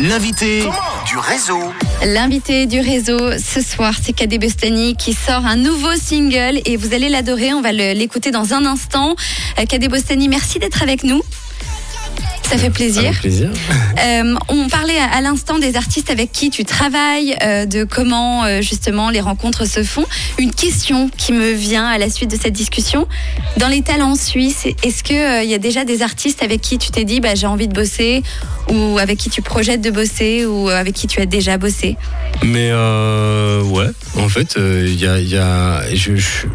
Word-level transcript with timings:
L'invité 0.00 0.60
du 1.06 1.16
réseau. 1.18 1.58
L'invité 2.04 2.66
du 2.66 2.80
réseau 2.80 3.18
ce 3.38 3.62
soir, 3.62 3.94
c'est 4.02 4.12
Kadé 4.12 4.38
Bostani 4.38 4.94
qui 4.94 5.14
sort 5.14 5.46
un 5.46 5.56
nouveau 5.56 5.94
single 5.96 6.60
et 6.66 6.76
vous 6.76 6.92
allez 6.92 7.08
l'adorer. 7.08 7.54
On 7.54 7.62
va 7.62 7.72
le- 7.72 7.94
l'écouter 7.94 8.30
dans 8.30 8.52
un 8.52 8.66
instant. 8.66 9.16
Euh, 9.58 9.64
Kadé 9.64 9.88
Bostani, 9.88 10.28
merci 10.28 10.58
d'être 10.58 10.82
avec 10.82 11.02
nous. 11.02 11.22
Ça 12.48 12.56
fait 12.58 12.70
plaisir. 12.70 13.02
Avec 13.04 13.20
plaisir. 13.20 13.50
Euh, 14.06 14.34
on 14.48 14.68
parlait 14.68 14.98
à, 14.98 15.22
l'instant 15.22 15.58
des 15.58 15.74
artistes 15.74 16.10
avec 16.10 16.30
qui 16.30 16.50
tu 16.50 16.64
travailles, 16.66 17.34
euh, 17.42 17.64
de 17.64 17.82
comment 17.84 18.44
euh, 18.44 18.60
justement 18.60 19.08
les 19.08 19.22
rencontres 19.22 19.64
se 19.66 19.82
font. 19.82 20.04
Une 20.38 20.52
question 20.52 21.08
qui 21.16 21.32
me 21.32 21.50
vient 21.52 21.86
à 21.86 21.96
la 21.96 22.10
suite 22.10 22.30
de 22.30 22.36
cette 22.36 22.52
discussion. 22.52 23.08
Dans 23.56 23.68
les 23.68 23.80
talents 23.80 24.14
suisses, 24.14 24.66
est-ce 24.82 25.02
qu'il 25.02 25.16
y 25.16 25.54
a 25.54 25.58
déjà 25.58 25.84
des 25.86 26.02
artistes 26.02 26.42
avec 26.42 26.60
qui 26.60 26.76
tu 26.76 26.90
t'es 26.90 27.04
dit 27.04 27.20
bah, 27.20 27.34
j'ai 27.34 27.46
envie 27.46 27.68
de 27.68 27.72
bosser 27.74 28.22
ou 28.70 28.98
avec 28.98 29.18
qui 29.18 29.30
tu 29.30 29.40
projettes 29.40 29.80
de 29.80 29.90
bosser 29.90 30.44
ou 30.44 30.68
avec 30.68 30.94
qui 30.94 31.06
tu 31.06 31.20
as 31.22 31.26
déjà 31.26 31.56
bossé? 31.56 31.96
Mais 32.44 32.70
ouais, 32.72 33.88
en 34.18 34.28
fait, 34.28 34.56
il 34.58 34.94
y 35.00 35.06
a, 35.06 35.18
y 35.18 35.38
a 35.38 35.82
je, 35.94 36.16
je- 36.16 36.46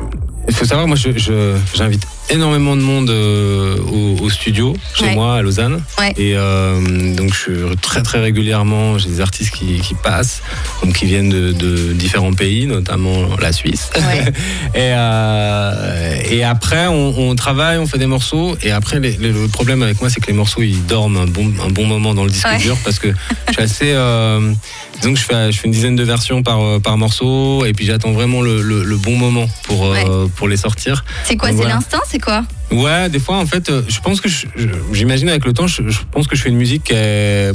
il 0.48 0.54
faut 0.54 0.66
savoir, 0.66 0.88
moi, 0.88 0.96
je, 0.96 1.18
je- 1.18 1.58
j'invite 1.74 2.04
énormément 2.32 2.76
de 2.76 2.82
monde 2.82 3.10
euh, 3.10 3.78
au, 3.92 4.24
au 4.24 4.30
studio 4.30 4.74
chez 4.96 5.06
Ouais. 5.06 5.16
moi 5.16 5.36
à 5.36 5.42
Lausanne. 5.42 5.84
Ouais. 6.00 6.14
Et 6.18 6.34
euh, 6.36 7.14
donc, 7.16 7.34
je 7.34 7.40
suis 7.40 7.76
très 7.82 8.02
très 8.04 8.20
régulièrement. 8.20 8.98
J'ai 8.98 9.10
des 9.10 9.22
artistes 9.22 9.52
qui, 9.54 9.80
qui 9.82 9.94
passent, 9.96 10.42
donc 10.84 10.94
qui 10.96 11.06
viennent 11.06 11.30
de, 11.30 11.52
de 11.52 11.94
différents 11.94 12.34
pays, 12.34 12.66
notamment 12.68 13.36
la 13.40 13.52
Suisse. 13.52 13.90
Ouais. 13.96 14.26
et, 14.76 14.94
euh, 14.94 16.16
et 16.30 16.44
après, 16.44 16.88
on, 16.88 17.30
on 17.30 17.36
travaille, 17.36 17.78
on 17.78 17.86
fait 17.88 17.98
des 17.98 18.06
morceaux. 18.08 18.56
Et 18.64 18.72
après, 18.72 19.00
les- 19.00 19.18
les- 19.18 19.32
le 19.32 19.48
problème 19.48 19.82
avec 19.84 20.00
moi, 20.02 20.10
c'est 20.10 20.20
que 20.22 20.28
les 20.28 20.34
morceaux, 20.34 20.62
ils 20.62 20.86
dorment 20.86 21.18
un 21.18 21.26
bon, 21.28 21.52
un 21.66 21.70
bon 21.70 21.86
moment 21.86 22.14
dans 22.14 22.24
le 22.24 22.30
disque 22.32 22.48
dur 22.60 22.78
parce 22.84 23.00
que 23.00 23.10
je 23.48 23.54
suis 23.54 23.62
assez. 23.62 23.92
Disons 25.02 25.14
que 25.16 25.20
je 25.20 25.26
fais, 25.26 25.52
je 25.52 25.58
fais 25.60 25.66
une 25.68 25.74
dizaine 25.74 25.96
de 25.96 26.04
versions 26.04 26.44
par, 26.44 26.60
par 26.82 26.96
morceau. 26.98 27.66
Et 27.66 27.74
puis, 27.74 27.86
j'attends 27.86 28.12
vraiment 28.12 28.42
le, 28.42 28.62
le- 28.62 28.84
le 28.84 28.98
bon 28.98 29.18
moment 29.18 29.48
pour, 29.64 29.96
pour 30.36 30.48
les 30.48 30.58
sortir. 30.58 31.04
C'est 31.26 31.36
quoi? 31.38 31.50
C'est 31.50 31.56
voilà. 31.56 31.80
Ouais, 32.72 33.10
des 33.10 33.20
fois, 33.20 33.38
en 33.38 33.46
fait, 33.46 33.70
euh, 33.70 33.82
je 33.88 34.00
pense 34.00 34.22
que 34.22 34.30
j'imagine 34.94 35.30
avec 35.30 35.46
le 35.46 35.54
temps, 35.54 35.68
je, 35.68 35.88
je 35.90 36.00
pense 36.12 36.28
que 36.28 36.36
je 36.36 36.42
fais 36.44 36.50
une 36.50 36.58
musique 36.58 36.86
qui 36.86 36.94
est 36.94 37.52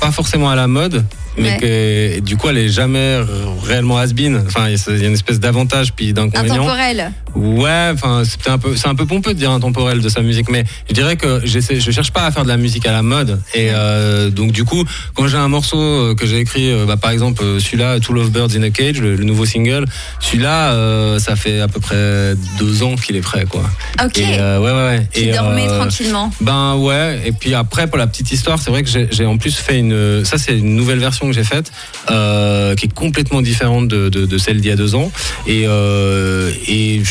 pas 0.00 0.10
forcément 0.10 0.50
à 0.50 0.56
la 0.56 0.66
mode, 0.66 1.04
mais 1.36 1.50
Ouais. 1.50 1.56
que 1.58 2.16
et 2.16 2.20
du 2.20 2.36
coup, 2.36 2.48
elle 2.48 2.58
est 2.58 2.68
jamais 2.68 3.18
r- 3.20 3.26
réellement 3.64 3.98
has-been. 3.98 4.42
Enfin, 4.46 4.68
il 4.68 4.98
y 5.00 5.04
a 5.04 5.08
une 5.08 5.14
espèce 5.14 5.40
d'avantage 5.40 5.92
puis 5.94 6.12
d'inconvénient. 6.12 6.54
Intemporel. 6.54 7.12
Ouais, 7.34 7.90
enfin, 7.92 8.22
c'est 8.24 8.48
un 8.50 8.58
peu, 8.58 8.74
c'est 8.76 8.88
un 8.88 8.94
peu 8.94 9.06
pompeux 9.06 9.32
de 9.34 9.38
dire 9.38 9.50
intemporel 9.52 10.00
de 10.00 10.08
sa 10.08 10.20
musique, 10.22 10.50
mais 10.50 10.64
je 10.88 10.94
dirais 10.94 11.16
que 11.16 11.40
j'essaie, 11.44 11.78
je 11.80 11.90
cherche 11.92 12.10
pas 12.10 12.24
à 12.26 12.30
faire 12.32 12.42
de 12.42 12.48
la 12.48 12.56
musique 12.56 12.86
à 12.86 12.92
la 12.92 13.02
mode. 13.02 13.40
Et 13.54 13.68
euh, 13.70 14.30
donc 14.30 14.50
du 14.52 14.64
coup, 14.64 14.84
quand 15.14 15.28
j'ai 15.28 15.36
un 15.36 15.48
morceau 15.48 15.80
euh, 15.80 16.14
que 16.14 16.26
j'ai 16.26 16.38
écrit, 16.40 16.70
euh, 16.72 16.86
bah, 16.86 16.96
par 16.96 17.10
exemple 17.12 17.42
euh, 17.44 17.60
celui-là, 17.60 18.00
Two 18.00 18.14
Lovebirds 18.14 18.56
in 18.56 18.62
a 18.62 18.70
Cage, 18.70 19.00
le, 19.00 19.14
le 19.14 19.24
nouveau 19.24 19.44
single, 19.46 19.84
celui-là, 20.18 20.72
euh, 20.72 21.18
ça 21.20 21.36
fait 21.36 21.60
à 21.60 21.68
peu 21.68 21.78
près 21.80 22.34
deux 22.58 22.82
ans 22.82 22.96
qu'il 22.96 23.14
est 23.16 23.20
prêt, 23.20 23.44
quoi. 23.48 23.62
Ok. 24.04 24.18
Et 24.18 24.38
euh, 24.38 24.58
ouais, 24.58 24.70
ouais, 24.72 24.98
ouais. 24.98 25.06
tu 25.12 25.20
Et, 25.28 25.32
dormais 25.32 25.68
euh, 25.68 25.78
tranquillement. 25.78 26.30
ben 26.40 26.74
ouais, 26.76 27.20
et 27.24 27.32
puis 27.32 27.54
après 27.54 27.86
pour 27.86 27.98
la 27.98 28.06
petite 28.08 28.32
histoire, 28.32 28.58
c'est 28.58 28.70
vrai 28.70 28.82
que 28.82 28.88
j'ai 29.10 29.26
en 29.26 29.36
plus 29.38 29.56
fait 29.56 29.78
une, 29.78 30.24
ça 30.24 30.36
c'est 30.38 30.58
une 30.58 30.74
nouvelle 30.74 30.98
version 30.98 31.19
que 31.26 31.32
j'ai 31.34 31.44
faite, 31.44 31.72
euh, 32.10 32.74
qui 32.74 32.86
est 32.86 32.94
complètement 32.94 33.42
différente 33.42 33.88
de, 33.88 34.08
de, 34.08 34.26
de 34.26 34.38
celle 34.38 34.60
d'il 34.60 34.68
y 34.68 34.72
a 34.72 34.76
deux 34.76 34.94
ans. 34.94 35.10
Et, 35.46 35.64
euh, 35.66 36.50
et, 36.68 37.02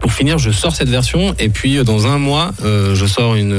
pour 0.00 0.12
finir, 0.12 0.38
je 0.38 0.50
sors 0.50 0.74
cette 0.74 0.88
version, 0.88 1.34
et 1.38 1.48
puis 1.48 1.78
euh, 1.78 1.84
dans 1.84 2.06
un 2.06 2.18
mois, 2.18 2.52
euh, 2.64 2.94
je 2.94 3.06
sors 3.06 3.34
une, 3.36 3.54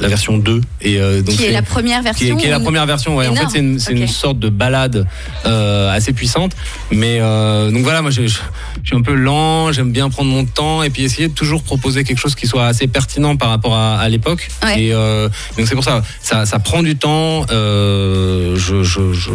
la 0.00 0.08
version 0.08 0.38
2. 0.38 0.60
Et, 0.82 0.98
donc 1.22 1.36
Qui 1.36 1.44
est 1.44 1.46
c'est- 1.46 1.52
la 1.52 1.62
première 1.62 2.00
qui 2.00 2.06
est, 2.08 2.12
version 2.12 2.36
qui 2.36 2.46
est 2.46 2.50
la 2.50 2.60
première 2.60 2.86
version. 2.86 3.16
Ouais. 3.16 3.26
En 3.28 3.34
fait, 3.34 3.46
c'est 3.50 3.58
une, 3.92 4.06
sorte 4.08 4.38
de 4.38 4.48
balade 4.48 5.06
assez 5.44 6.12
puissante. 6.12 6.52
Mais 6.90 7.18
donc 7.20 7.82
voilà, 7.82 8.02
moi, 8.02 8.10
je, 8.10 8.26
je- 8.26 8.38
je 8.82 8.88
suis 8.88 8.96
un 8.96 9.02
peu 9.02 9.14
lent. 9.14 9.72
J'aime 9.72 9.92
bien 9.92 10.10
prendre 10.10 10.30
mon 10.30 10.44
temps 10.44 10.82
et 10.82 10.90
puis 10.90 11.02
essayer 11.04 11.28
de 11.28 11.34
toujours 11.34 11.62
proposer 11.62 12.04
quelque 12.04 12.18
chose 12.18 12.34
qui 12.34 12.46
soit 12.46 12.66
assez 12.66 12.86
pertinent 12.86 13.36
par 13.36 13.48
rapport 13.50 13.74
à, 13.74 13.98
à 13.98 14.08
l'époque. 14.08 14.48
Ouais. 14.64 14.82
Et 14.84 14.92
donc 14.92 15.66
c'est 15.66 15.74
pour 15.74 15.84
ça, 15.84 16.02
ça, 16.20 16.46
ça 16.46 16.58
prend 16.58 16.82
du 16.82 16.96
temps. 16.96 17.46
Je, 17.50 18.82
je, 19.12 19.30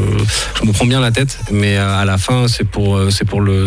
me 0.65 0.71
prends 0.71 0.85
bien 0.85 0.99
la 0.99 1.11
tête, 1.11 1.37
mais 1.51 1.77
à 1.77 2.05
la 2.05 2.17
fin, 2.17 2.47
c'est 2.47 2.63
pour, 2.63 2.97
euh, 2.97 3.09
c'est 3.09 3.25
pour 3.27 3.41
le- 3.41 3.65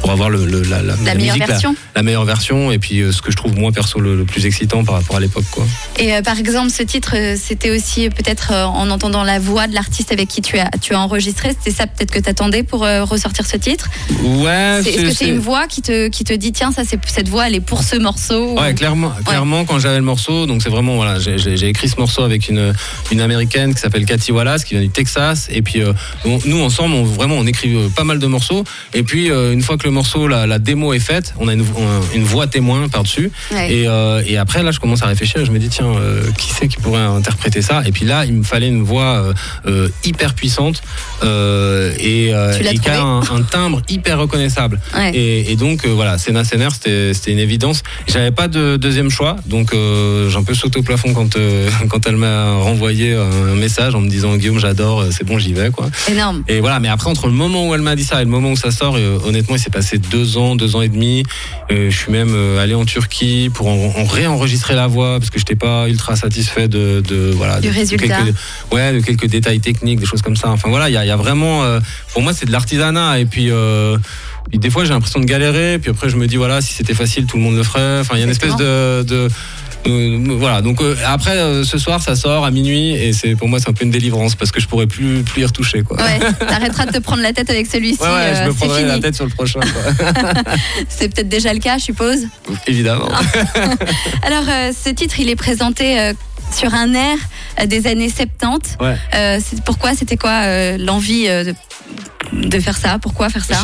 pour 0.00 0.10
avoir 0.10 0.30
le, 0.30 0.44
le- 0.46 0.62
la, 0.62 0.82
la, 0.82 0.94
La 0.94 0.96
la 1.04 1.14
meilleure 1.14 1.34
musique, 1.36 1.48
version. 1.48 1.74
La, 1.94 2.02
meilleure 2.02 2.24
version 2.24 2.70
et 2.70 2.78
puis 2.78 3.00
euh, 3.00 3.12
ce 3.12 3.22
que 3.22 3.30
je 3.30 3.36
trouve 3.36 3.54
moi 3.58 3.72
perso 3.72 3.98
le, 4.00 4.16
le 4.16 4.24
plus 4.24 4.46
excitant 4.46 4.84
par 4.84 4.94
rapport 4.96 5.16
à 5.16 5.20
l'époque 5.20 5.44
quoi. 5.50 5.64
Et 5.98 6.14
euh, 6.14 6.22
par 6.22 6.38
exemple, 6.38 6.70
ce 6.70 6.82
titre, 6.82 7.12
euh, 7.16 7.36
c'était 7.40 7.70
aussi 7.70 8.08
peut-être 8.10 8.52
en 8.52 8.90
entendant 8.90 9.24
la 9.24 9.38
voix 9.38 9.66
de 9.66 9.74
l'artiste 9.74 10.12
avec 10.12 10.28
qui 10.28 10.42
tu 10.42 10.58
as, 10.58 10.70
tu 10.80 10.94
as 10.94 11.00
enregistré. 11.00 11.50
C'était 11.50 11.76
ça 11.76 11.86
peut-être 11.86 12.10
que 12.10 12.18
tu 12.20 12.28
attendais 12.28 12.62
pour 12.62 12.80
ressortir 12.80 13.46
ce 13.46 13.56
titre? 13.56 13.88
Ouais, 14.22 14.80
C'est- 14.82 14.90
Est-ce 14.90 15.02
que 15.02 15.12
c'est 15.14 15.28
une 15.28 15.38
voix 15.38 15.66
qui 15.66 15.82
te, 15.82 16.08
qui 16.08 16.24
te 16.24 16.32
dit, 16.32 16.52
tiens, 16.52 16.72
ça, 16.72 16.82
c'est, 16.86 16.98
cette 17.06 17.28
voix, 17.28 17.46
elle 17.48 17.54
est 17.54 17.60
pour 17.60 17.82
ce 17.82 17.96
morceau 17.96 18.52
ou- 18.52 18.60
Ouais, 18.60 18.74
clairement, 18.74 19.12
clairement 19.24 19.64
quand 19.64 19.78
j'avais 19.78 19.96
le 19.98 20.02
morceau, 20.04 20.46
donc 20.46 20.62
c'est 20.62 20.68
vraiment 20.70 20.96
voilà, 20.96 21.18
j'ai- 21.18 21.68
écrit 21.68 21.88
ce 21.88 21.96
morceau 21.96 22.22
avec 22.22 22.48
une 22.48 22.72
une 23.10 23.20
américaine 23.20 23.74
qui 23.74 23.80
s'appelle 23.80 24.04
Cathy 24.04 24.30
Wallace 24.32 24.64
qui 24.64 24.74
vient 24.74 24.82
du 24.82 24.90
Texas 24.90 25.48
et 25.50 25.62
puis 25.62 25.82
on- 26.24 26.38
nous 26.46 26.60
ensemble 26.62 26.94
on 26.94 27.04
vraiment 27.04 27.36
on 27.36 27.46
écrit 27.46 27.74
pas 27.94 28.04
mal 28.04 28.18
de 28.18 28.26
morceaux 28.26 28.64
et 28.94 29.02
puis 29.02 29.28
une 29.28 29.62
fois 29.62 29.76
que 29.76 29.85
le 29.86 29.92
morceau 29.92 30.26
la, 30.26 30.46
la 30.46 30.58
démo 30.58 30.92
est 30.94 30.98
faite, 30.98 31.32
on 31.38 31.46
a 31.48 31.52
une, 31.52 31.62
on- 31.62 32.14
une 32.16 32.24
voix 32.24 32.46
témoin 32.48 32.88
par 32.88 33.02
dessus 33.04 33.30
Ouais. 33.52 33.72
et, 33.72 33.88
euh, 33.88 34.20
et 34.26 34.36
après 34.36 34.62
là 34.64 34.72
je 34.72 34.80
commence 34.80 35.02
à 35.02 35.06
réfléchir, 35.06 35.44
je 35.44 35.52
me 35.52 35.58
dis 35.60 35.68
tiens 35.68 35.86
euh, 35.94 36.22
qui 36.36 36.50
c'est 36.52 36.66
qui 36.66 36.76
pourrait 36.78 37.00
interpréter 37.20 37.62
ça? 37.62 37.82
Et 37.86 37.92
puis 37.92 38.04
là 38.04 38.24
il 38.24 38.32
me 38.34 38.42
fallait 38.42 38.68
une 38.68 38.82
voix 38.82 39.32
euh, 39.66 39.88
hyper 40.04 40.34
puissante 40.34 40.82
et, 41.22 42.32
qui 42.82 42.88
a 42.88 43.02
un, 43.02 43.42
timbre 43.50 43.80
hyper 43.88 44.18
reconnaissable 44.18 44.80
Ouais. 44.96 45.10
et, 45.14 45.52
et 45.52 45.56
donc 45.56 45.86
voilà, 45.86 46.18
Senna 46.18 46.42
Senner, 46.44 46.68
c'était 46.72 47.32
une 47.32 47.38
évidence. 47.38 47.82
J'avais 48.08 48.30
pas 48.32 48.48
de 48.48 48.76
deuxième 48.76 49.10
choix, 49.10 49.36
donc 49.46 49.72
j'ai 49.72 50.36
un 50.36 50.42
peu 50.42 50.54
sauté 50.54 50.78
au 50.78 50.82
plafond 50.82 51.12
quand 51.14 51.36
quand 51.88 52.06
elle 52.06 52.16
m'a 52.16 52.54
renvoyé 52.56 53.14
un 53.14 53.54
message 53.54 53.94
en 53.94 54.00
me 54.00 54.08
disant 54.08 54.36
Guillaume, 54.36 54.58
j'adore, 54.58 55.04
c'est 55.10 55.24
bon, 55.24 55.38
j'y 55.38 55.52
vais 55.52 55.70
quoi. 55.70 55.86
Énorme. 56.10 56.42
Et 56.48 56.60
voilà, 56.60 56.80
mais 56.80 56.88
après 56.88 57.08
entre 57.10 57.26
le 57.26 57.32
moment 57.32 57.68
où 57.68 57.74
elle 57.74 57.82
m'a 57.82 57.94
dit 57.96 58.04
ça 58.04 58.20
et 58.20 58.24
le 58.24 58.30
moment 58.30 58.50
où 58.50 58.56
ça 58.56 58.70
sort, 58.70 58.96
honnêtement, 59.24 59.56
il 59.56 59.60
s'est 59.60 59.70
passé 59.76 59.98
deux 59.98 60.38
ans, 60.38 60.56
deux 60.56 60.74
ans 60.74 60.80
et 60.80 60.88
demi. 60.88 61.22
Euh, 61.70 61.90
je 61.90 61.96
suis 61.96 62.10
même 62.10 62.30
euh, 62.34 62.58
allé 62.62 62.74
en 62.74 62.86
Turquie 62.86 63.50
pour 63.52 63.68
en, 63.68 63.92
en 63.94 64.04
réenregistrer 64.04 64.74
la 64.74 64.86
voix 64.86 65.18
parce 65.18 65.28
que 65.28 65.38
j'étais 65.38 65.54
pas 65.54 65.86
ultra 65.86 66.16
satisfait 66.16 66.66
de, 66.66 67.02
de 67.06 67.30
voilà 67.36 67.60
Du 67.60 67.68
de- 67.68 67.72
de 67.74 67.78
résultat. 67.78 68.06
quelques- 68.06 68.36
ouais, 68.72 68.92
de 68.94 69.00
quelques 69.00 69.26
détails 69.26 69.60
techniques, 69.60 70.00
des 70.00 70.06
choses 70.06 70.22
comme 70.22 70.36
ça. 70.36 70.48
Enfin 70.48 70.70
voilà, 70.70 70.88
il 70.88 70.94
y 70.94 70.96
a, 70.96 71.04
il 71.04 71.08
y 71.08 71.10
a 71.10 71.16
vraiment, 71.16 71.62
euh, 71.64 71.78
pour 72.14 72.22
moi, 72.22 72.32
c'est 72.32 72.46
de 72.46 72.52
l'artisanat. 72.52 73.18
Et 73.20 73.26
puis, 73.26 73.50
des 74.54 74.70
fois, 74.70 74.84
j'ai 74.84 74.90
l'impression 74.94 75.20
de 75.20 75.26
galérer. 75.26 75.78
Puis 75.78 75.90
après, 75.90 76.08
je 76.08 76.16
me 76.16 76.26
dis 76.26 76.36
voilà, 76.36 76.62
si 76.62 76.72
c'était 76.72 76.94
facile, 76.94 77.26
tout 77.26 77.36
le 77.36 77.42
monde 77.42 77.56
le 77.56 77.62
ferait. 77.62 78.00
Enfin, 78.00 78.14
il 78.14 78.18
y 78.18 78.22
a 78.22 78.24
une 78.24 78.30
espèce 78.30 78.56
de, 78.56 79.02
de 79.02 79.28
voilà 79.86 80.62
donc 80.62 80.80
euh, 80.82 80.96
après 81.06 81.36
euh, 81.36 81.64
ce 81.64 81.78
soir 81.78 82.02
ça 82.02 82.16
sort 82.16 82.44
à 82.44 82.50
minuit 82.50 82.94
et 82.94 83.12
c'est 83.12 83.34
pour 83.36 83.48
moi 83.48 83.58
c'est 83.60 83.68
un 83.68 83.72
peu 83.72 83.84
une 83.84 83.90
délivrance 83.90 84.34
parce 84.34 84.50
que 84.50 84.60
je 84.60 84.66
pourrais 84.66 84.86
plus 84.86 85.22
plus 85.22 85.42
y 85.42 85.44
retoucher 85.44 85.82
quoi 85.82 85.96
Ouais, 85.96 86.18
t'arrêteras 86.46 86.86
de 86.86 86.92
te 86.92 86.98
prendre 86.98 87.22
la 87.22 87.32
tête 87.32 87.50
avec 87.50 87.66
celui-ci. 87.66 88.00
Ouais, 88.02 88.08
ouais, 88.08 88.32
je 88.34 88.40
euh, 88.42 88.46
me 88.46 88.50
c'est 88.52 88.56
prendrai 88.58 88.82
la 88.82 88.88
fini. 88.90 89.00
tête 89.00 89.14
sur 89.14 89.24
le 89.24 89.30
prochain. 89.30 89.60
C'est 90.88 91.12
peut-être 91.12 91.28
déjà 91.28 91.52
le 91.52 91.58
cas, 91.60 91.78
je 91.78 91.84
suppose. 91.84 92.26
évidemment. 92.66 93.08
Alors, 94.22 94.44
euh, 94.48 94.72
ce 94.72 94.90
titre, 94.90 95.18
il 95.20 95.28
est 95.30 95.36
présenté 95.36 95.98
euh, 96.00 96.12
sur 96.52 96.72
un 96.74 96.92
air 96.94 97.16
euh, 97.16 97.18
des 97.64 97.86
années 97.86 98.10
70. 98.10 98.76
Ouais. 98.80 98.96
Euh, 99.14 99.40
pourquoi 99.64 99.94
C'était 99.94 100.16
quoi 100.16 100.42
euh, 100.44 100.76
l'envie 100.78 101.28
euh, 101.28 101.44
de, 101.44 101.54
de 102.48 102.60
faire 102.60 102.76
ça? 102.76 102.98
Pourquoi 103.00 103.30
faire 103.30 103.44
ça? 103.44 103.62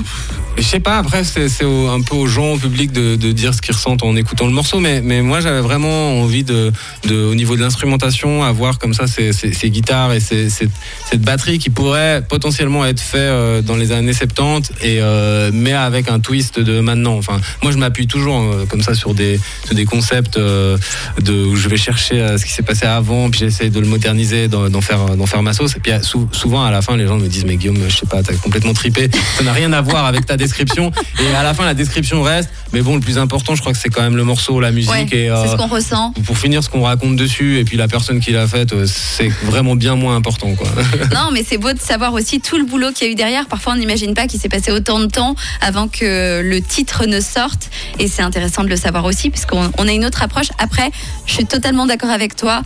Je 0.59 0.63
sais 0.63 0.81
pas, 0.81 0.99
après, 0.99 1.25
c'est 1.25 1.49
un 1.65 2.03
peu 2.03 2.15
aux 2.15 2.27
gens, 2.27 2.53
au 2.53 2.59
public, 2.59 2.93
de, 2.93 3.17
de 3.17 3.33
dire 3.33 3.55
ce 3.55 3.63
qu'ils 3.63 3.75
ressentent 3.75 4.03
en 4.03 4.15
écoutant 4.17 4.47
le 4.47 4.53
morceau, 4.53 4.81
mais, 4.81 5.01
mais 5.01 5.23
moi, 5.23 5.41
j'avais 5.41 5.63
vraiment 5.63 6.21
envie, 6.21 6.45
de, 6.45 6.71
de, 7.09 7.25
au 7.25 7.35
niveau 7.35 7.57
de 7.57 7.63
l'instrumentation, 7.63 8.45
avoir 8.45 8.79
comme 8.79 8.93
ça 8.93 9.07
ces, 9.07 9.33
ces, 9.33 9.55
ces 9.55 9.71
guitares 9.71 10.13
et 10.13 10.21
ces, 10.21 10.51
cette 10.51 11.23
batterie 11.23 11.59
qui 11.59 11.71
pourrait 11.71 12.23
potentiellement 12.29 12.85
être 12.85 13.01
fait 13.01 13.17
euh, 13.17 13.63
dans 13.63 13.77
les 13.77 13.93
années 13.93 14.13
70, 14.13 14.73
et, 14.83 14.99
euh, 15.01 15.51
mais 15.55 15.73
avec 15.73 16.11
un 16.11 16.21
twist 16.21 16.61
de 16.61 16.81
maintenant. 16.81 17.17
Enfin, 17.17 17.41
moi, 17.63 17.73
je 17.73 17.79
m'appuie 17.79 18.07
toujours 18.07 18.41
euh, 18.41 18.67
comme 18.67 18.83
ça 18.83 18.95
sur 18.95 19.15
des, 19.15 19.41
sur 19.65 19.75
des 19.75 19.87
concepts 19.87 20.37
euh, 20.37 20.77
de, 21.23 21.33
où 21.47 21.57
je 21.57 21.69
vais 21.71 21.79
chercher 21.79 22.21
euh, 22.21 22.37
ce 22.37 22.45
qui 22.45 22.53
s'est 22.53 22.63
passé 22.63 22.85
avant, 22.85 23.31
puis 23.31 23.41
j'essaie 23.41 23.71
de 23.71 23.81
le 23.83 23.89
moderniser, 23.89 24.49
d'en 24.49 24.81
faire, 24.81 25.17
d'en 25.17 25.27
faire 25.27 25.43
ma 25.43 25.53
sauce. 25.53 25.77
Et 25.77 25.81
puis, 25.81 25.93
sou- 26.03 26.29
souvent, 26.33 26.65
à 26.65 26.71
la 26.71 26.81
fin, 26.83 26.97
les 26.97 27.07
gens 27.07 27.17
me 27.19 27.29
disent, 27.29 27.45
mais 27.45 27.57
Guillaume, 27.57 27.79
je 27.89 27.97
sais 27.97 28.07
pas, 28.07 28.23
t'as 28.23 28.35
complètement 28.35 28.73
tripé, 28.73 29.11
ça 29.37 29.43
n'a 29.45 29.53
rien 29.53 29.73
à 29.73 29.81
voir 29.81 30.07
avec 30.07 30.27
ta 30.27 30.37
description. 30.37 30.91
Et 31.21 31.35
à 31.35 31.43
la 31.43 31.53
fin, 31.55 31.65
la 31.65 31.75
description 31.75 32.23
reste. 32.23 32.51
Mais 32.73 32.81
bon, 32.81 32.95
le 32.95 33.01
plus 33.01 33.19
important, 33.19 33.55
je 33.55 33.61
crois 33.61 33.73
que 33.73 33.79
c'est 33.79 33.91
quand 33.91 34.03
même 34.03 34.17
le 34.17 34.25
morceau, 34.25 34.59
la 34.61 34.71
musique. 34.71 34.91
Ouais, 34.91 35.07
et, 35.13 35.29
euh, 35.31 35.43
c'est 35.45 35.51
ce 35.53 35.57
qu'on 35.57 35.67
ressent. 35.67 36.13
pour 36.25 36.39
finir, 36.39 36.63
ce 36.65 36.69
qu'on 36.71 36.83
raconte 36.83 37.17
dessus, 37.17 37.59
et 37.59 37.65
puis 37.65 37.77
la 37.77 37.89
personne 37.89 38.21
qui 38.21 38.33
l'a 38.33 38.47
faite, 38.47 38.73
euh, 38.73 38.87
c'est 38.87 39.29
vraiment 39.45 39.77
bien 39.77 39.95
moins 39.97 40.17
important, 40.17 40.55
quoi. 40.55 40.69
Non, 41.15 41.31
mais 41.33 41.45
c'est 41.47 41.59
beau 41.59 41.73
de 41.73 41.81
savoir 41.81 42.15
aussi 42.15 42.41
tout 42.41 42.57
le 42.57 42.65
boulot 42.65 42.91
qu'il 42.93 43.07
y 43.07 43.11
a 43.11 43.13
eu 43.13 43.17
derrière. 43.17 43.47
Parfois, 43.47 43.75
on 43.75 43.77
n'imagine 43.77 44.15
pas 44.15 44.27
qu'il 44.27 44.41
s'est 44.41 44.49
passé 44.49 44.73
autant 44.73 45.01
de 45.01 45.07
temps 45.07 45.35
avant 45.61 45.89
que 45.89 46.41
le 46.43 46.61
titre 46.63 47.05
ne 47.07 47.21
sorte. 47.21 47.71
Et 47.99 48.09
c'est 48.09 48.23
intéressant 48.23 48.65
de 48.65 48.69
le 48.69 48.77
savoir 48.77 49.05
aussi, 49.05 49.29
puisqu'on 49.31 49.71
on 49.79 49.89
a 49.89 49.93
une 49.93 50.05
autre 50.07 50.23
approche. 50.23 50.49
Après, 50.59 50.91
je 51.27 51.33
suis 51.35 51.45
totalement 51.45 51.87
d'accord 51.87 52.11
avec 52.11 52.37
toi. 52.37 52.63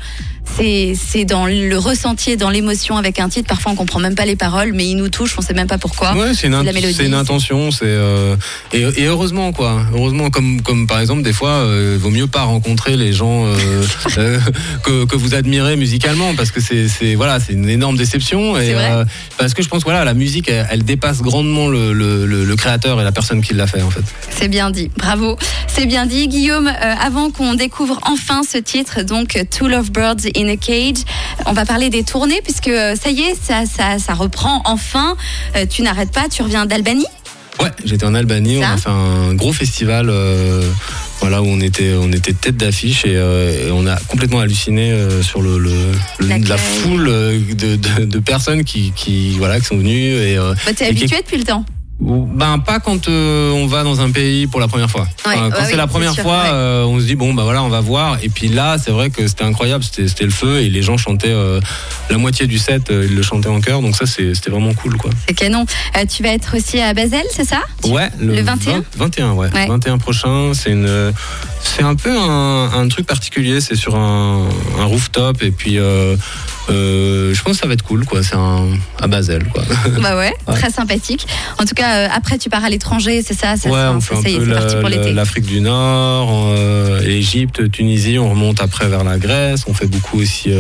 C'est 0.58 1.24
dans 1.24 1.46
le 1.46 1.76
ressenti 1.76 2.36
dans 2.36 2.50
l'émotion 2.50 2.96
avec 2.96 3.20
un 3.20 3.28
titre. 3.28 3.48
Parfois, 3.48 3.72
on 3.72 3.74
comprend 3.74 4.00
même 4.00 4.14
pas 4.14 4.24
les 4.24 4.36
paroles, 4.36 4.72
mais 4.72 4.86
il 4.86 4.96
nous 4.96 5.08
touche, 5.08 5.34
on 5.38 5.42
sait 5.42 5.54
même 5.54 5.66
pas 5.66 5.78
pourquoi. 5.78 6.14
Ouais, 6.14 6.34
c'est 6.34 6.46
une, 6.46 6.54
une, 6.54 7.14
intention, 7.14 7.70
c'est 7.70 7.84
euh, 7.84 8.36
et, 8.72 8.80
et, 8.80 9.04
heureusement 9.06 9.52
quoi. 9.52 9.82
Heureusement, 9.94 10.30
comme 10.30 10.62
comme 10.62 10.86
par 10.86 11.00
exemple 11.00 11.22
des 11.22 11.32
fois, 11.32 11.50
euh, 11.50 11.98
vaut 12.00 12.10
mieux 12.10 12.26
pas 12.26 12.42
rencontrer 12.42 12.96
les 12.96 13.12
gens 13.12 13.46
euh, 13.46 13.56
que, 14.82 15.04
que, 15.04 15.16
vous 15.16 15.34
admirez 15.34 15.76
musicalement 15.76 16.34
parce 16.34 16.50
que 16.50 16.60
c'est 16.60 17.14
voilà, 17.14 17.40
c'est 17.40 17.52
une 17.52 17.68
énorme 17.68 17.96
déception 17.96 18.58
et 18.58 18.74
parce 19.38 19.54
que 19.54 19.62
je 19.62 19.68
pense 19.68 19.82
voilà, 19.82 20.04
la 20.04 20.14
musique, 20.14 20.48
elle, 20.48 20.84
dépasse 20.84 21.20
grandement 21.20 21.68
le, 21.68 21.92
le, 21.92 22.24
le, 22.26 22.56
créateur 22.56 23.00
et 23.00 23.04
la 23.04 23.12
personne 23.12 23.42
qui 23.42 23.54
l'a 23.54 23.66
fait 23.66 23.82
en 23.82 23.90
fait. 23.90 24.02
C'est 24.30 24.48
bien 24.48 24.70
dit, 24.70 24.90
bravo, 24.96 25.36
c'est 25.66 25.86
bien 25.86 26.06
dit, 26.06 26.28
Guillaume. 26.28 26.68
avant 26.68 27.30
qu'on 27.30 27.54
découvre 27.54 27.98
enfin 28.02 28.42
ce 28.50 28.58
titre, 28.58 29.02
donc 29.02 29.38
Two 29.50 29.68
Love 29.68 29.90
Birds 29.90 30.26
in 30.36 30.48
a 30.48 30.56
Cage. 30.56 31.04
On 31.46 31.52
va 31.52 31.64
parler 31.64 31.90
des 31.90 32.04
tournées 32.04 32.40
puisque 32.42 32.68
euh, 32.68 32.94
ça 32.96 33.10
y 33.10 33.20
est, 33.20 33.34
ça, 33.40 33.64
ça, 33.66 33.98
ça 33.98 34.14
reprend 34.14 34.62
enfin. 34.64 35.16
Euh, 35.56 35.66
tu 35.66 35.82
n'arrêtes 35.82 36.12
pas, 36.12 36.28
tu 36.28 36.42
reviens 36.42 36.66
d'Albanie 36.66 37.06
Ouais, 37.60 37.70
j'étais 37.86 38.04
en 38.04 38.14
Albanie, 38.14 38.58
on 38.58 38.62
a 38.62 38.76
fait 38.76 38.90
un 38.90 39.32
gros 39.32 39.54
festival 39.54 40.10
euh, 40.10 40.62
voilà, 41.20 41.40
où 41.40 41.46
on 41.46 41.58
était, 41.60 41.94
on 41.98 42.12
était 42.12 42.34
tête 42.34 42.58
d'affiche 42.58 43.06
et, 43.06 43.18
on 43.72 43.86
a 43.86 43.96
complètement 44.08 44.40
halluciné 44.40 44.94
sur 45.22 45.40
le, 45.40 45.58
la 46.20 46.58
foule 46.58 47.06
de, 47.06 48.18
personnes 48.18 48.62
qui, 48.62 48.92
qui, 48.94 49.30
voilà, 49.38 49.58
qui 49.58 49.64
sont 49.64 49.78
venues. 49.78 50.12
Et, 50.12 50.36
bah, 50.36 50.74
T'es 50.76 50.88
habitué 50.88 51.22
depuis 51.22 51.38
le 51.38 51.44
temps 51.44 51.64
ben 51.98 52.58
pas 52.58 52.78
quand 52.78 53.08
euh, 53.08 53.50
on 53.52 53.66
va 53.66 53.82
dans 53.82 54.00
un 54.02 54.10
pays 54.10 54.46
pour 54.46 54.60
la 54.60 54.68
première 54.68 54.90
fois. 54.90 55.06
quand 55.24 55.50
c'est 55.64 55.76
la 55.76 55.86
première 55.86 56.14
fois, 56.14 56.44
euh, 56.46 56.84
on 56.84 57.00
se 57.00 57.06
dit 57.06 57.16
bon 57.16 57.32
bah 57.32 57.44
voilà 57.44 57.62
on 57.62 57.68
va 57.68 57.80
voir. 57.80 58.18
Et 58.22 58.28
puis 58.28 58.48
là 58.48 58.76
c'est 58.78 58.90
vrai 58.90 59.08
que 59.08 59.26
c'était 59.26 59.44
incroyable, 59.44 59.82
c'était 59.82 60.24
le 60.24 60.30
feu 60.30 60.60
et 60.60 60.68
les 60.68 60.82
gens 60.82 60.98
chantaient 60.98 61.30
euh, 61.30 61.58
la 62.10 62.18
moitié 62.18 62.46
du 62.46 62.58
set, 62.58 62.88
ils 62.90 63.14
le 63.14 63.22
chantaient 63.22 63.48
en 63.48 63.60
chœur. 63.60 63.80
Donc 63.80 63.96
ça 63.96 64.04
c'était 64.06 64.50
vraiment 64.50 64.74
cool 64.74 64.96
quoi. 64.96 65.10
C'est 65.26 65.34
canon. 65.34 65.64
tu 66.14 66.22
vas 66.22 66.30
être 66.30 66.56
aussi 66.56 66.80
à 66.80 66.92
Basel, 66.92 67.24
c'est 67.30 67.46
ça? 67.48 67.62
Ouais. 67.84 68.10
Le, 68.18 68.42
21. 68.42 68.84
21 68.96 69.32
ouais. 69.32 69.48
21 69.66 69.98
prochain. 69.98 70.52
C'est 70.52 70.72
une 70.72 71.12
c'est 71.62 71.82
un 71.82 71.94
peu 71.94 72.14
un, 72.16 72.88
truc 72.88 73.06
particulier. 73.06 73.60
C'est 73.60 73.74
sur 73.74 73.96
un, 73.96 74.48
un, 74.78 74.84
rooftop 74.84 75.42
et 75.42 75.50
puis 75.50 75.78
euh, 76.68 77.34
je 77.34 77.42
pense 77.42 77.54
que 77.54 77.60
ça 77.60 77.66
va 77.66 77.74
être 77.74 77.82
cool, 77.82 78.04
quoi. 78.04 78.22
C'est 78.22 78.34
à 78.34 79.06
Basel, 79.06 79.44
quoi. 79.44 79.62
Bah 80.00 80.16
ouais, 80.16 80.32
très 80.46 80.70
sympathique. 80.70 81.26
En 81.58 81.64
tout 81.64 81.74
cas, 81.74 81.98
euh, 81.98 82.08
après, 82.12 82.38
tu 82.38 82.50
pars 82.50 82.64
à 82.64 82.70
l'étranger, 82.70 83.22
c'est 83.22 83.34
ça, 83.34 83.54
Ouais, 83.64 83.94
on 83.94 84.00
fait 84.00 84.16
un 84.16 84.22
peu 84.22 85.12
l'Afrique 85.12 85.46
du 85.46 85.60
Nord, 85.60 86.52
euh, 86.54 87.00
l'Égypte, 87.00 87.70
Tunisie. 87.70 88.18
On 88.18 88.30
remonte 88.30 88.60
après 88.60 88.88
vers 88.88 89.04
la 89.04 89.18
Grèce. 89.18 89.64
On 89.68 89.74
fait 89.74 89.86
beaucoup 89.86 90.20
aussi 90.20 90.50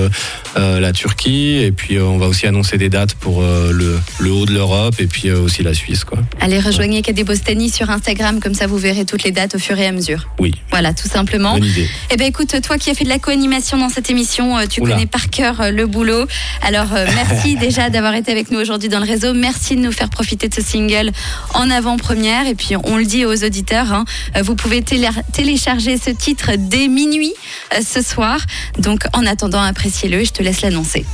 la 0.56 0.92
Turquie. 0.92 1.58
Et 1.62 1.72
puis, 1.72 1.98
on 1.98 2.18
va 2.18 2.26
aussi 2.26 2.46
annoncer 2.46 2.78
des 2.78 2.88
dates 2.88 3.14
pour 3.14 3.42
le, 3.42 4.30
haut 4.30 4.46
de 4.46 4.52
l'Europe 4.52 4.96
et 4.98 5.06
puis 5.06 5.30
aussi 5.30 5.62
la 5.62 5.74
Suisse, 5.74 6.04
quoi. 6.04 6.18
Allez, 6.40 6.60
rejoignez 6.60 7.02
Kadé 7.02 7.24
Bostani 7.24 7.70
sur 7.70 7.90
Instagram, 7.90 8.40
comme 8.40 8.54
ça 8.54 8.66
vous 8.66 8.78
verrez 8.78 9.04
toutes 9.04 9.22
les 9.22 9.32
dates 9.32 9.54
au 9.54 9.58
fur 9.58 9.78
et 9.78 9.86
à 9.86 9.92
mesure. 9.92 10.28
Oui. 10.38 10.52
Voilà, 10.70 10.92
tout 10.92 11.08
simplement. 11.08 11.54
Bonne 11.54 11.64
idée. 11.64 11.88
Eh 12.10 12.16
ben, 12.16 12.26
écoute, 12.26 12.54
toi 12.62 12.78
qui 12.78 12.90
as 12.90 12.94
fait 12.94 13.04
de 13.04 13.08
la 13.08 13.18
co-animation 13.18 13.78
dans 13.78 13.88
cette 13.88 14.10
émission, 14.10 14.56
tu 14.68 14.80
connais 14.80 15.06
par 15.06 15.30
cœur 15.30 15.70
le 15.70 15.86
boulot. 15.96 16.26
Alors 16.60 16.92
euh, 16.94 17.06
merci 17.14 17.56
déjà 17.66 17.88
d'avoir 17.88 18.14
été 18.14 18.30
avec 18.30 18.50
nous 18.50 18.58
aujourd'hui 18.58 18.88
dans 18.88 19.00
le 19.00 19.06
réseau. 19.06 19.32
Merci 19.32 19.76
de 19.76 19.80
nous 19.80 19.92
faire 19.92 20.10
profiter 20.10 20.48
de 20.48 20.54
ce 20.54 20.60
single 20.60 21.10
en 21.54 21.70
avant-première. 21.70 22.46
Et 22.46 22.54
puis 22.54 22.76
on 22.76 22.98
le 22.98 23.04
dit 23.04 23.24
aux 23.24 23.44
auditeurs, 23.44 23.92
hein, 23.92 24.04
euh, 24.36 24.42
vous 24.42 24.54
pouvez 24.54 24.82
télécharger 24.82 25.96
ce 25.96 26.10
titre 26.10 26.52
dès 26.58 26.88
minuit 26.88 27.32
euh, 27.74 27.80
ce 27.86 28.02
soir. 28.02 28.38
Donc 28.78 29.04
en 29.14 29.24
attendant, 29.24 29.62
appréciez-le. 29.62 30.22
Je 30.22 30.32
te 30.32 30.42
laisse 30.42 30.60
l'annoncer. 30.60 31.06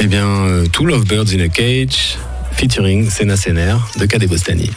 Eh 0.00 0.06
bien, 0.06 0.64
Two 0.72 0.86
Lovebirds 0.86 1.34
in 1.34 1.40
a 1.40 1.48
Cage, 1.48 2.16
featuring 2.52 3.10
Sena 3.10 3.36
Sener 3.36 3.76
de 3.98 4.06
Kadé 4.06 4.26
Bostani. 4.26 4.70